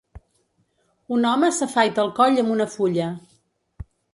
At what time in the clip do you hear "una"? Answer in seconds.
2.57-2.69